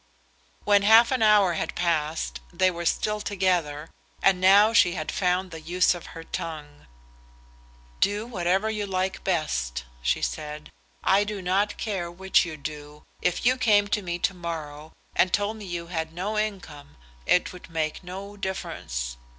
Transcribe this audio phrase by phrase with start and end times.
[0.63, 3.91] When half an hour had passed, they were still together,
[4.23, 6.87] and now she had found the use of her tongue.
[7.99, 10.71] "Do whatever you like best," she said.
[11.03, 13.03] "I do not care which you do.
[13.21, 16.97] If you came to me to morrow and told me you had no income,
[17.27, 19.17] it would make no difference.